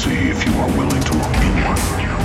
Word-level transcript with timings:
see 0.00 0.32
if 0.32 0.40
you 0.48 0.54
are 0.56 0.72
willing 0.80 1.02
to 1.04 1.12
look 1.12 1.36
inward 1.44 1.76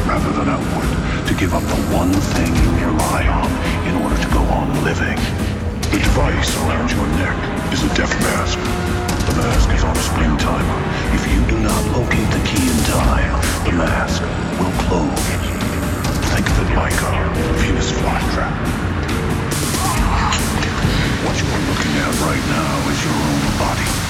rather 0.08 0.32
than 0.32 0.48
outward, 0.48 0.88
to 1.28 1.34
give 1.36 1.52
up 1.52 1.64
the 1.68 1.82
one 1.92 2.14
thing 2.32 2.48
you 2.48 2.70
rely 2.88 3.28
on 3.28 3.52
in 3.84 4.00
order 4.00 4.16
to 4.16 4.30
go 4.32 4.40
on 4.48 4.72
living. 4.88 5.20
The 5.92 6.00
device 6.00 6.56
around 6.64 6.88
your 6.96 7.04
neck 7.20 7.36
is 7.76 7.84
a 7.84 7.92
death 8.00 8.16
mask. 8.24 8.56
The 9.28 9.36
mask 9.36 9.68
is 9.76 9.84
on 9.84 9.92
a 9.92 10.06
spring 10.08 10.38
timer. 10.40 10.80
If 11.20 11.28
you 11.28 11.44
do 11.52 11.60
not 11.60 11.82
locate 11.92 12.30
the 12.32 12.44
key 12.48 12.64
in 12.64 12.80
time, 12.88 13.36
the 13.68 13.74
mask 13.76 14.24
will 14.56 14.72
close. 14.88 15.28
Think 16.32 16.48
of 16.48 16.56
it 16.64 16.72
like 16.80 16.96
a 16.96 17.14
Venus 17.60 17.92
flytrap. 17.92 18.56
What 21.28 21.36
you 21.44 21.48
are 21.52 21.64
looking 21.68 21.94
at 22.08 22.14
right 22.24 22.46
now 22.56 22.74
is 22.88 23.04
your 23.04 23.20
own 23.20 23.44
body 23.60 24.05